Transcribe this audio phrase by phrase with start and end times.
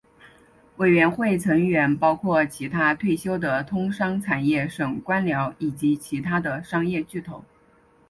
[0.77, 7.43] 委员会成员包括其它退休的通商产业省官僚以及其它的商业巨头。